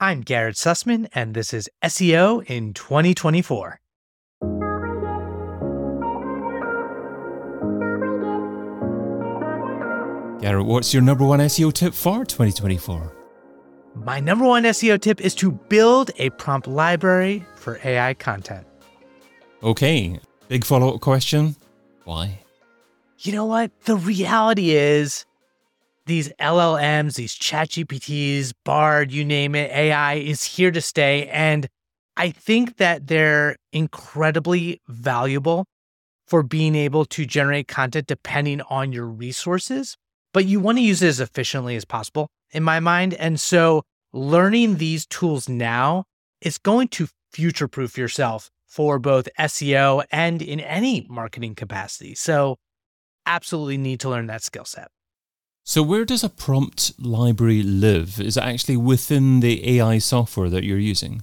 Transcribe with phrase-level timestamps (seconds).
[0.00, 3.80] I'm Garrett Sussman, and this is SEO in 2024.
[10.40, 13.12] Garrett, what's your number one SEO tip for 2024?
[13.94, 18.66] My number one SEO tip is to build a prompt library for AI content.
[19.62, 20.18] Okay,
[20.48, 21.54] big follow up question.
[22.02, 22.40] Why?
[23.20, 23.70] You know what?
[23.84, 25.24] The reality is
[26.06, 31.28] these LLMs, these chat GPTs, Bard, you name it, AI is here to stay.
[31.28, 31.68] And
[32.16, 35.66] I think that they're incredibly valuable
[36.26, 39.96] for being able to generate content depending on your resources,
[40.32, 43.14] but you want to use it as efficiently as possible in my mind.
[43.14, 43.82] And so
[44.12, 46.04] learning these tools now
[46.40, 52.14] is going to future proof yourself for both SEO and in any marketing capacity.
[52.14, 52.56] So
[53.26, 54.88] absolutely need to learn that skill set.
[55.66, 58.20] So, where does a prompt library live?
[58.20, 61.22] Is it actually within the AI software that you're using?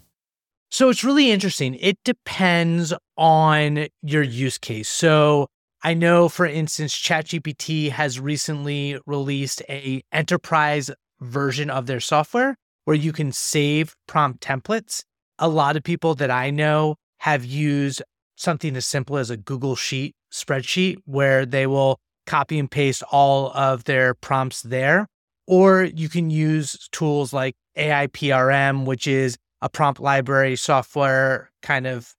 [0.71, 1.75] So, it's really interesting.
[1.75, 4.89] It depends on your use case.
[4.89, 5.45] So,
[5.83, 10.89] I know, for instance, ChatGPT has recently released a enterprise
[11.19, 12.55] version of their software
[12.85, 15.03] where you can save prompt templates.
[15.37, 18.01] A lot of people that I know have used
[18.37, 21.99] something as simple as a Google Sheet spreadsheet where they will
[22.31, 25.05] copy and paste all of their prompts there.
[25.47, 32.15] Or you can use tools like AIPRM, which is a prompt library software kind of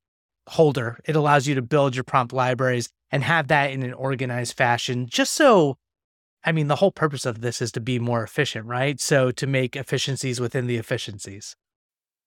[0.51, 1.01] holder.
[1.07, 5.07] It allows you to build your prompt libraries and have that in an organized fashion,
[5.07, 5.77] just so,
[6.45, 9.01] I mean, the whole purpose of this is to be more efficient, right?
[9.01, 11.57] So to make efficiencies within the efficiencies.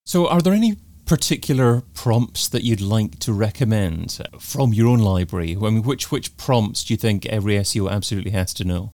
[0.06, 5.56] So, are there any particular prompts that you'd like to recommend from your own library?
[5.56, 8.92] I mean, which which prompts do you think every SEO absolutely has to know?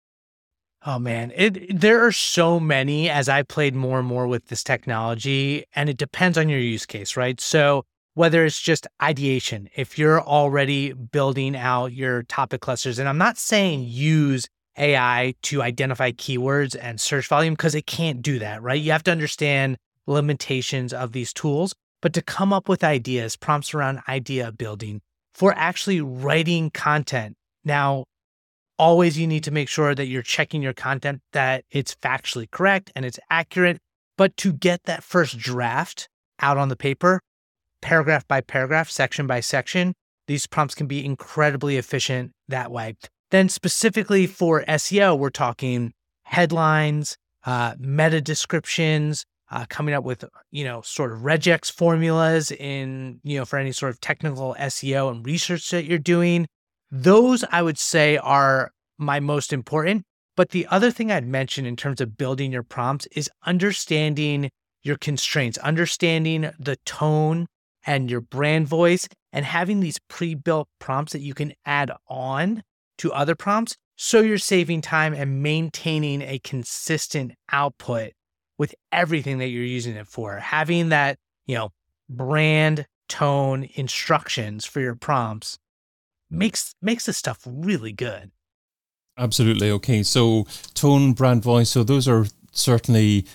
[0.84, 4.64] Oh man, it there are so many as I played more and more with this
[4.64, 7.40] technology and it depends on your use case, right?
[7.40, 13.18] So whether it's just ideation, if you're already building out your topic clusters and I'm
[13.18, 18.62] not saying use AI to identify keywords and search volume because it can't do that,
[18.62, 18.82] right?
[18.82, 19.78] You have to understand
[20.08, 25.02] limitations of these tools, but to come up with ideas, prompts around idea building
[25.34, 27.36] for actually writing content.
[27.64, 28.06] Now,
[28.78, 32.92] always you need to make sure that you're checking your content, that it's factually correct
[32.96, 33.78] and it's accurate.
[34.18, 37.22] But to get that first draft out on the paper,
[37.82, 39.94] paragraph by paragraph, section by section,
[40.28, 42.96] these prompts can be incredibly efficient that way.
[43.32, 50.64] Then, specifically for SEO, we're talking headlines, uh, meta descriptions, uh, coming up with you
[50.64, 55.26] know sort of regex formulas in you know for any sort of technical SEO and
[55.26, 56.48] research that you're doing.
[56.90, 60.04] Those I would say are my most important.
[60.38, 64.50] But the other thing I'd mention in terms of building your prompts is understanding
[64.82, 67.48] your constraints, understanding the tone
[67.86, 72.64] and your brand voice, and having these pre built prompts that you can add on
[73.00, 73.76] to other prompts.
[73.98, 78.14] So you're saving time and maintaining a consistent output
[78.62, 80.38] with everything that you're using it for.
[80.38, 81.18] Having that,
[81.48, 81.72] you know,
[82.08, 85.58] brand tone instructions for your prompts
[86.30, 88.30] makes makes this stuff really good.
[89.18, 89.72] Absolutely.
[89.72, 90.04] Okay.
[90.04, 90.46] So
[90.76, 93.26] tone, brand voice, so those are certainly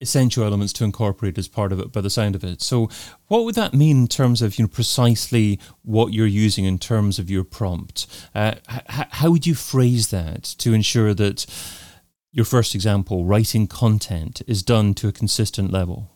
[0.00, 2.62] essential elements to incorporate as part of it by the sound of it.
[2.62, 2.88] So
[3.26, 7.18] what would that mean in terms of you know precisely what you're using in terms
[7.18, 8.06] of your prompt?
[8.32, 11.46] Uh, h- how would you phrase that to ensure that
[12.32, 16.10] your first example, writing content, is done to a consistent level?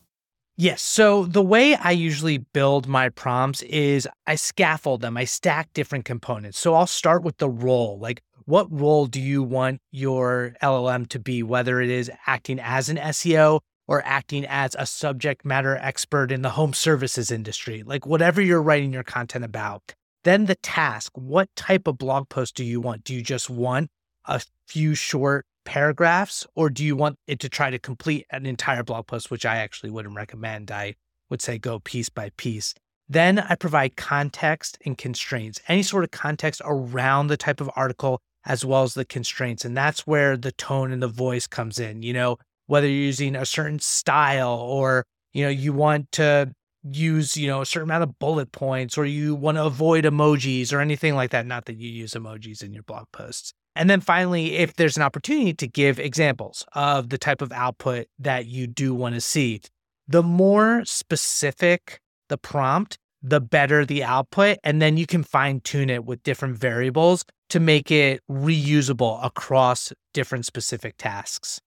[0.57, 0.83] Yes.
[0.83, 6.05] So the way I usually build my prompts is I scaffold them, I stack different
[6.05, 6.59] components.
[6.59, 7.99] So I'll start with the role.
[7.99, 12.89] Like, what role do you want your LLM to be, whether it is acting as
[12.89, 17.83] an SEO or acting as a subject matter expert in the home services industry?
[17.83, 19.95] Like, whatever you're writing your content about.
[20.25, 23.05] Then the task what type of blog post do you want?
[23.05, 23.91] Do you just want
[24.27, 28.83] a few short paragraphs, or do you want it to try to complete an entire
[28.83, 30.71] blog post, which I actually wouldn't recommend?
[30.71, 30.95] I
[31.31, 32.75] would say go piece by piece.
[33.09, 38.21] Then I provide context and constraints, any sort of context around the type of article,
[38.47, 39.65] as well as the constraints.
[39.65, 42.03] And that's where the tone and the voice comes in.
[42.03, 42.37] You know,
[42.67, 46.53] whether you're using a certain style or, you know, you want to
[46.85, 50.73] use, you know, a certain amount of bullet points or you want to avoid emojis
[50.73, 51.47] or anything like that.
[51.47, 53.53] Not that you use emojis in your blog posts.
[53.75, 58.07] And then finally, if there's an opportunity to give examples of the type of output
[58.19, 59.61] that you do want to see,
[60.07, 64.59] the more specific the prompt, the better the output.
[64.65, 69.93] And then you can fine tune it with different variables to make it reusable across
[70.13, 71.61] different specific tasks.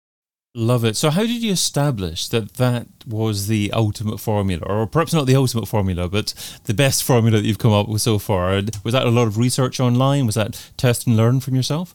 [0.57, 0.95] Love it.
[0.95, 5.35] So, how did you establish that that was the ultimate formula, or perhaps not the
[5.35, 8.61] ultimate formula, but the best formula that you've come up with so far?
[8.85, 10.25] Was that a lot of research online?
[10.25, 11.93] Was that test and learn from yourself?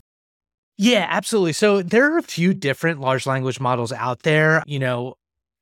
[0.76, 1.54] Yeah, absolutely.
[1.54, 4.62] So, there are a few different large language models out there.
[4.66, 5.14] You know,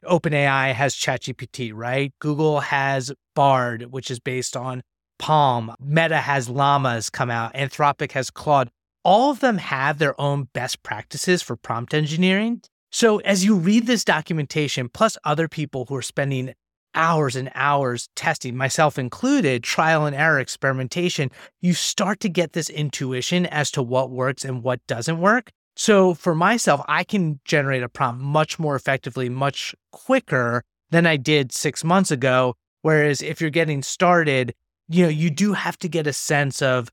[0.04, 2.12] OpenAI has ChatGPT, right?
[2.18, 4.82] Google has Bard, which is based on
[5.22, 5.72] PaLM.
[5.78, 7.54] Meta has Llamas come out.
[7.54, 8.70] Anthropic has Claude.
[9.04, 12.60] All of them have their own best practices for prompt engineering.
[12.90, 16.54] So, as you read this documentation, plus other people who are spending
[16.94, 21.30] hours and hours testing, myself included, trial and error experimentation,
[21.60, 25.50] you start to get this intuition as to what works and what doesn't work.
[25.76, 31.16] So, for myself, I can generate a prompt much more effectively, much quicker than I
[31.16, 32.54] did six months ago.
[32.82, 34.54] Whereas, if you're getting started,
[34.88, 36.90] you know, you do have to get a sense of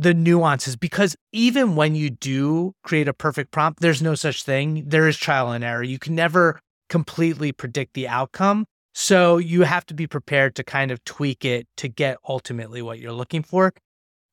[0.00, 4.84] the nuances because even when you do create a perfect prompt, there's no such thing.
[4.86, 5.82] There is trial and error.
[5.82, 8.66] You can never completely predict the outcome.
[8.94, 12.98] So you have to be prepared to kind of tweak it to get ultimately what
[12.98, 13.72] you're looking for.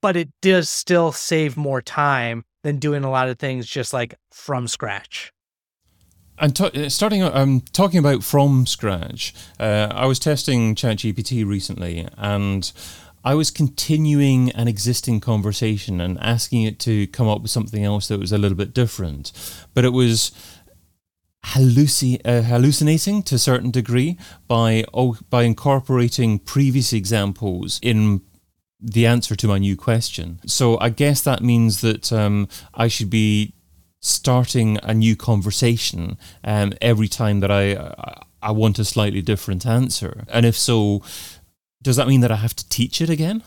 [0.02, 4.16] But it does still save more time than doing a lot of things just like
[4.32, 5.32] from scratch.
[6.40, 12.08] And t- uh, starting, um, talking about from scratch, uh, I was testing ChatGPT recently,
[12.16, 12.72] and
[13.28, 18.08] I was continuing an existing conversation and asking it to come up with something else
[18.08, 19.34] that was a little bit different.
[19.74, 20.32] But it was
[21.48, 24.86] halluci- uh, hallucinating to a certain degree by
[25.30, 28.22] by incorporating previous examples in
[28.80, 30.40] the answer to my new question.
[30.46, 33.56] So I guess that means that um, I should be
[34.00, 40.24] starting a new conversation um, every time that I I want a slightly different answer.
[40.30, 41.02] And if so,
[41.88, 43.44] does that mean that I have to teach it again?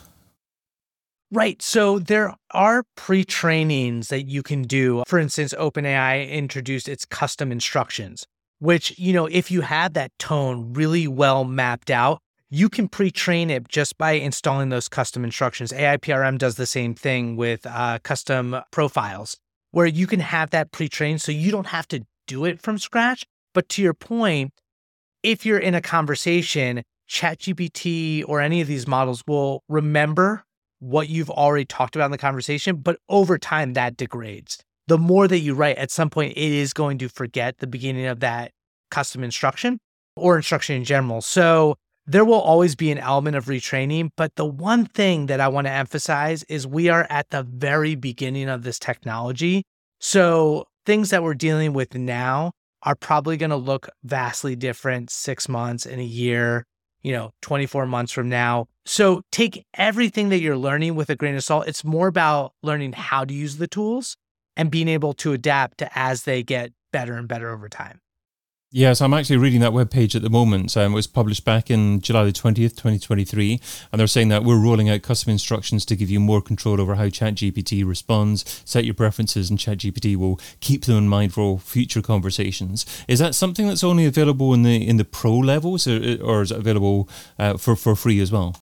[1.31, 1.61] Right.
[1.61, 5.05] So there are pre trainings that you can do.
[5.07, 8.27] For instance, OpenAI introduced its custom instructions,
[8.59, 13.11] which, you know, if you have that tone really well mapped out, you can pre
[13.11, 15.71] train it just by installing those custom instructions.
[15.71, 19.37] AIPRM does the same thing with uh, custom profiles,
[19.71, 22.79] where you can have that pre trained so you don't have to do it from
[22.79, 23.27] scratch.
[23.53, 24.55] But to your point,
[25.23, 30.45] if you're in a conversation ChatGPT or any of these models will remember
[30.79, 34.59] what you've already talked about in the conversation, but over time that degrades.
[34.87, 38.07] The more that you write, at some point it is going to forget the beginning
[38.07, 38.53] of that
[38.91, 39.79] custom instruction
[40.17, 41.21] or instruction in general.
[41.21, 41.77] So
[42.07, 44.11] there will always be an element of retraining.
[44.17, 47.95] But the one thing that I want to emphasize is we are at the very
[47.95, 49.65] beginning of this technology.
[50.01, 52.53] So things that we're dealing with now
[52.83, 56.65] are probably going to look vastly different six months in a year
[57.03, 58.69] you know, 24 months from now.
[58.85, 61.69] So take everything that you're learning with a grain of salt.
[61.69, 64.17] It's more about learning how to use the tools
[64.57, 68.01] and being able to adapt to as they get better and better over time.
[68.73, 70.77] Yes, I'm actually reading that webpage at the moment.
[70.77, 73.61] Um, it was published back in July the 20th, 2023.
[73.91, 76.95] And they're saying that we're rolling out custom instructions to give you more control over
[76.95, 78.63] how ChatGPT responds.
[78.65, 82.87] Set your preferences, and ChatGPT will keep them in mind for future conversations.
[83.09, 86.53] Is that something that's only available in the in the pro levels, or, or is
[86.53, 87.09] it available
[87.41, 88.55] uh, for, for free as well?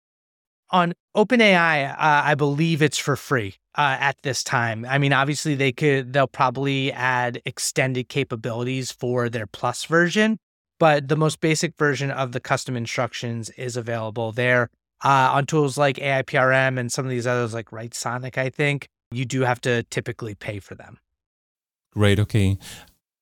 [0.70, 4.84] On OpenAI, uh, I believe it's for free uh, at this time.
[4.88, 10.38] I mean, obviously they could they'll probably add extended capabilities for their plus version,
[10.78, 14.68] but the most basic version of the custom instructions is available there.
[15.02, 19.24] Uh, on tools like AIPRM and some of these others like Writesonic, I think you
[19.24, 20.98] do have to typically pay for them.
[21.92, 22.18] Great.
[22.18, 22.58] Okay.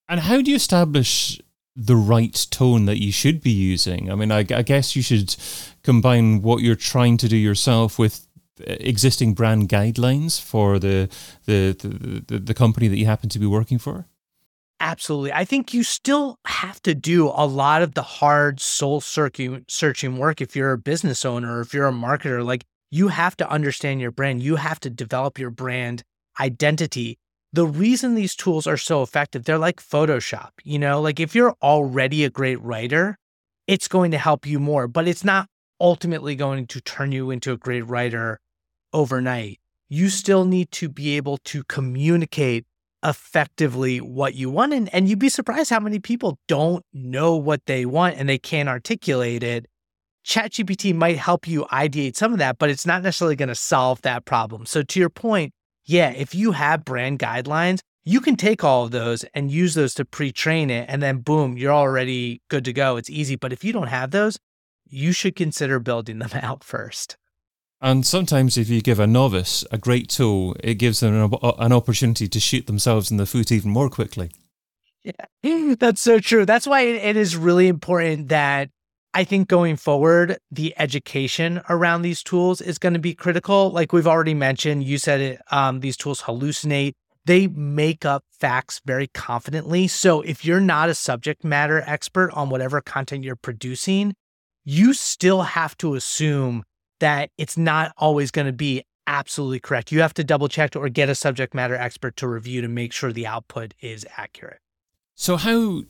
[0.08, 1.40] And how do you establish
[1.76, 4.10] the right tone that you should be using?
[4.10, 5.36] I mean, I, I guess you should
[5.82, 8.26] combine what you're trying to do yourself with
[8.60, 11.08] uh, existing brand guidelines for the,
[11.44, 14.06] the the, the the company that you happen to be working for?
[14.80, 15.32] Absolutely.
[15.32, 20.40] I think you still have to do a lot of the hard soul searching work
[20.40, 22.44] if you're a business owner if you're a marketer.
[22.44, 26.02] Like you have to understand your brand, you have to develop your brand
[26.38, 27.18] identity.
[27.56, 30.50] The reason these tools are so effective, they're like Photoshop.
[30.62, 33.16] You know, like if you're already a great writer,
[33.66, 35.48] it's going to help you more, but it's not
[35.80, 38.40] ultimately going to turn you into a great writer
[38.92, 39.58] overnight.
[39.88, 42.66] You still need to be able to communicate
[43.02, 44.74] effectively what you want.
[44.74, 48.38] And, and you'd be surprised how many people don't know what they want and they
[48.38, 49.64] can't articulate it.
[50.26, 54.02] ChatGPT might help you ideate some of that, but it's not necessarily going to solve
[54.02, 54.66] that problem.
[54.66, 55.54] So, to your point,
[55.86, 59.94] yeah, if you have brand guidelines, you can take all of those and use those
[59.94, 60.86] to pre train it.
[60.88, 62.96] And then, boom, you're already good to go.
[62.96, 63.36] It's easy.
[63.36, 64.38] But if you don't have those,
[64.88, 67.16] you should consider building them out first.
[67.80, 71.52] And sometimes, if you give a novice a great tool, it gives them an, uh,
[71.58, 74.30] an opportunity to shoot themselves in the foot even more quickly.
[75.02, 76.46] yeah, that's so true.
[76.46, 78.70] That's why it is really important that
[79.16, 83.70] I think going forward, the education around these tools is going to be critical.
[83.70, 86.92] Like we've already mentioned, you said it, um, these tools hallucinate.
[87.24, 89.86] They make up facts very confidently.
[89.88, 94.14] So if you're not a subject matter expert on whatever content you're producing,
[94.64, 96.62] you still have to assume
[97.00, 99.92] that it's not always going to be absolutely correct.
[99.92, 102.92] You have to double check or get a subject matter expert to review to make
[102.92, 104.60] sure the output is accurate.
[105.14, 105.84] So, how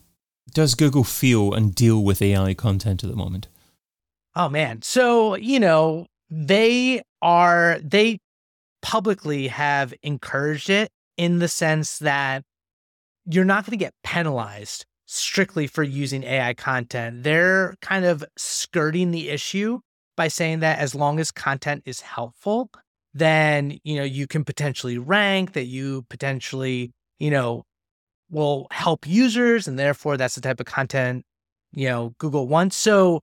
[0.53, 3.49] does Google feel and deal with AI content at the moment?
[4.35, 4.83] Oh, man.
[4.83, 8.19] So, you know, they are, they
[8.83, 12.43] publicly have encouraged it in the sense that
[13.25, 17.23] you're not going to get penalized strictly for using AI content.
[17.23, 19.81] They're kind of skirting the issue
[20.17, 22.71] by saying that as long as content is helpful,
[23.15, 27.63] then, you know, you can potentially rank that you potentially, you know,
[28.31, 31.25] will help users and therefore that's the type of content,
[31.73, 32.77] you know, Google wants.
[32.77, 33.21] So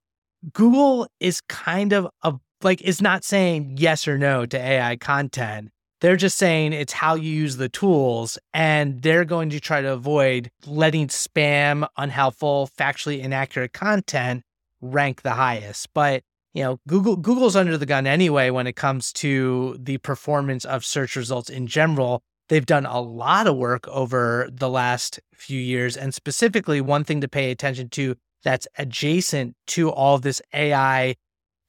[0.52, 5.70] Google is kind of a like is not saying yes or no to AI content.
[6.02, 9.94] They're just saying it's how you use the tools, and they're going to try to
[9.94, 14.44] avoid letting spam, unhelpful, factually inaccurate content
[14.82, 15.88] rank the highest.
[15.94, 20.66] But you know, Google Google's under the gun anyway when it comes to the performance
[20.66, 22.22] of search results in general.
[22.50, 27.22] They've done a lot of work over the last few years, and specifically one thing
[27.22, 31.16] to pay attention to that's adjacent to all this AI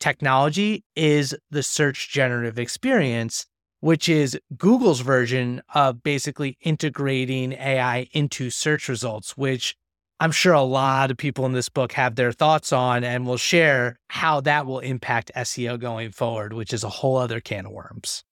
[0.00, 3.46] technology is the search generative experience
[3.84, 9.76] which is Google's version of basically integrating AI into search results, which
[10.18, 13.36] I'm sure a lot of people in this book have their thoughts on and will
[13.36, 17.72] share how that will impact SEO going forward, which is a whole other can of
[17.72, 18.24] worms.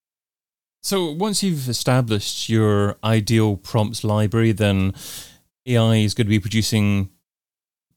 [0.82, 4.94] So, once you've established your ideal prompts library, then
[5.64, 7.10] AI is going to be producing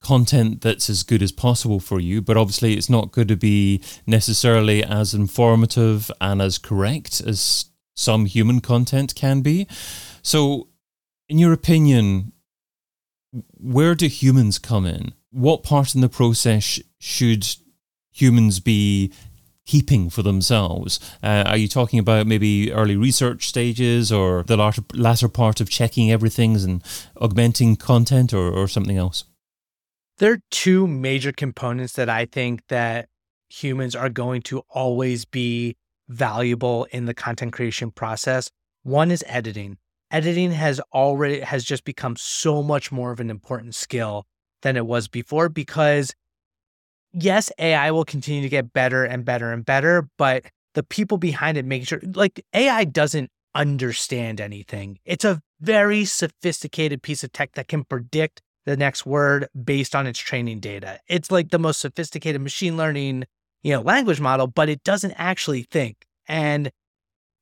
[0.02, 3.82] content that's as good as possible for you, but obviously it's not going to be
[4.06, 7.66] necessarily as informative and as correct as
[7.96, 9.68] some human content can be.
[10.22, 10.68] So,
[11.28, 12.34] in your opinion,
[13.58, 15.14] where do humans come in?
[15.32, 17.48] What part in the process should
[18.12, 19.12] humans be
[19.66, 21.00] keeping for themselves?
[21.24, 25.70] Uh, are you talking about maybe early research stages or the latter, latter part of
[25.70, 26.84] checking everything and
[27.20, 29.26] augmenting content or, or something else?
[30.18, 33.10] there are two major components that I think that
[33.50, 35.76] humans are going to always be
[36.08, 38.50] valuable in the content creation process.
[38.84, 39.78] One is editing.
[40.12, 44.26] Editing has already has just become so much more of an important skill
[44.62, 46.14] than it was before because
[47.16, 51.58] yes, AI will continue to get better and better and better, but the people behind
[51.58, 55.00] it making sure like AI doesn't understand anything.
[55.06, 60.06] It's a very sophisticated piece of tech that can predict the next word based on
[60.06, 61.00] its training data.
[61.08, 63.24] It's like the most sophisticated machine learning,
[63.64, 66.06] you know, language model, but it doesn't actually think.
[66.28, 66.72] And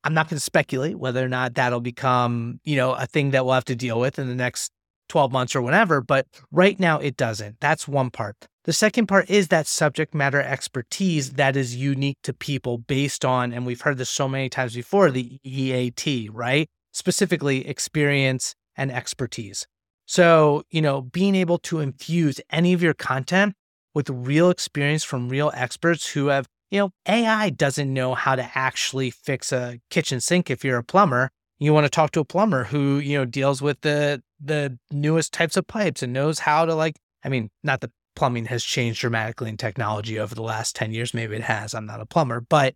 [0.03, 3.46] I'm not going to speculate whether or not that'll become, you know, a thing that
[3.46, 4.72] we'll have to deal with in the next
[5.10, 7.60] 12 months or whatever, but right now it doesn't.
[7.60, 8.48] That's one part.
[8.65, 13.51] The second part is that subject matter expertise that is unique to people based on,
[13.51, 16.70] and we've heard this so many times before, the EAT, right?
[16.93, 19.67] Specifically, experience and expertise.
[20.05, 23.53] So, you know, being able to infuse any of your content
[23.93, 28.50] with real experience from real experts who have, you know, AI doesn't know how to
[28.55, 31.29] actually fix a kitchen sink if you're a plumber.
[31.60, 35.34] You want to talk to a plumber who, you know, deals with the the newest
[35.34, 39.01] types of pipes and knows how to like I mean, not that plumbing has changed
[39.01, 41.74] dramatically in technology over the last 10 years, maybe it has.
[41.74, 42.75] I'm not a plumber, but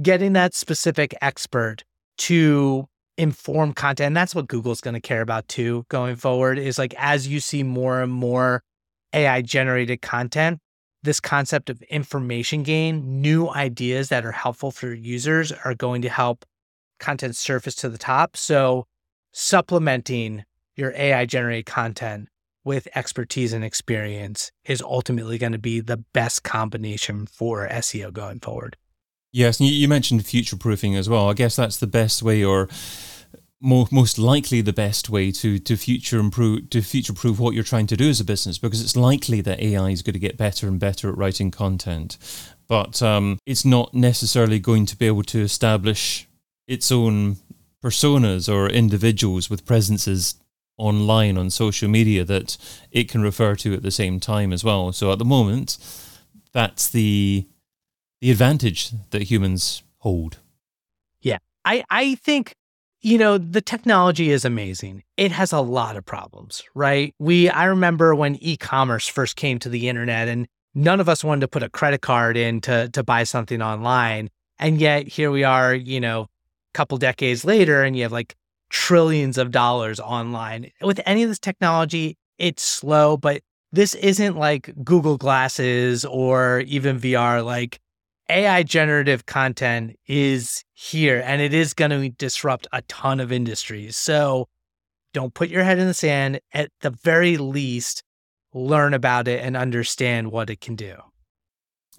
[0.00, 1.84] getting that specific expert
[2.18, 6.78] to inform content and that's what google's going to care about too going forward is
[6.78, 8.62] like as you see more and more
[9.12, 10.58] ai generated content
[11.02, 16.08] this concept of information gain new ideas that are helpful for users are going to
[16.08, 16.44] help
[17.00, 18.36] content surface to the top.
[18.36, 18.86] So
[19.32, 20.44] supplementing
[20.76, 22.28] your ai generated content
[22.64, 28.40] with expertise and experience is ultimately going to be the best combination for seo going
[28.40, 28.76] forward
[29.32, 31.30] Yes, you mentioned future proofing as well.
[31.30, 32.68] I guess that's the best way, or
[33.62, 37.86] most likely the best way to to future improve to future proof what you're trying
[37.86, 40.68] to do as a business, because it's likely that AI is going to get better
[40.68, 42.18] and better at writing content,
[42.68, 46.28] but um, it's not necessarily going to be able to establish
[46.68, 47.36] its own
[47.82, 50.34] personas or individuals with presences
[50.82, 52.56] online on social media that
[52.90, 54.92] it can refer to at the same time as well.
[54.92, 55.78] So at the moment,
[56.52, 57.46] that's the
[58.20, 60.38] the advantage that humans hold.
[61.20, 61.38] Yeah.
[61.64, 62.54] I, I think
[63.04, 65.02] you know, the technology is amazing.
[65.16, 67.12] It has a lot of problems, right?
[67.18, 71.40] We I remember when e-commerce first came to the internet and none of us wanted
[71.40, 74.30] to put a credit card in to to buy something online.
[74.58, 76.28] And yet here we are, you know, a
[76.74, 78.36] couple decades later and you have like
[78.72, 80.70] trillions of dollars online.
[80.80, 86.98] With any of this technology, it's slow, but this isn't like Google Glasses or even
[86.98, 87.78] VR like
[88.28, 93.96] AI generative content is here and it is going to disrupt a ton of industries.
[93.96, 94.48] So
[95.12, 96.40] don't put your head in the sand.
[96.54, 98.02] At the very least,
[98.54, 100.96] learn about it and understand what it can do.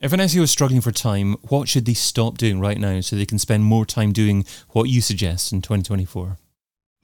[0.01, 3.15] If an SEO is struggling for time, what should they stop doing right now so
[3.15, 6.39] they can spend more time doing what you suggest in 2024?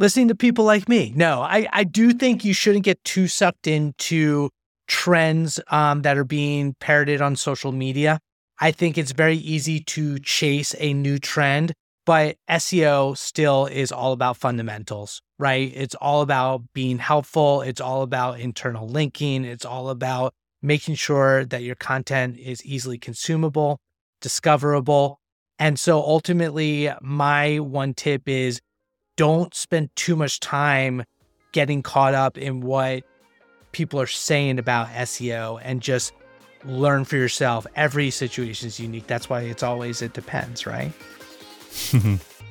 [0.01, 1.11] Listening to people like me.
[1.13, 4.49] No, I, I do think you shouldn't get too sucked into
[4.87, 8.17] trends um, that are being parroted on social media.
[8.61, 11.73] I think it's very easy to chase a new trend,
[12.05, 15.69] but SEO still is all about fundamentals, right?
[15.75, 17.61] It's all about being helpful.
[17.61, 19.43] It's all about internal linking.
[19.43, 23.79] It's all about making sure that your content is easily consumable,
[24.21, 25.19] discoverable.
[25.57, 28.61] And so ultimately, my one tip is
[29.19, 31.03] don't spend too much time
[31.51, 33.03] getting caught up in what
[33.73, 36.13] people are saying about SEO and just
[36.63, 37.67] learn for yourself.
[37.75, 39.07] Every situation is unique.
[39.07, 40.93] That's why it's always, it depends, right?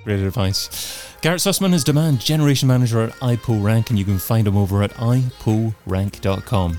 [0.05, 1.09] Great advice.
[1.23, 4.91] Garrett Sussman is Demand Generation Manager at iPullRank, and you can find him over at
[4.93, 6.79] ipullrank.com.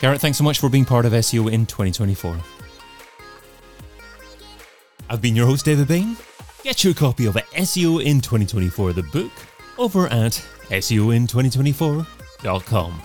[0.00, 2.36] Garrett, thanks so much for being part of SEO in 2024.
[5.08, 6.16] I've been your host, David Bain.
[6.62, 9.32] Get your copy of SEO in 2024, the book,
[9.78, 10.32] over at
[10.70, 13.02] SEOin2024.com.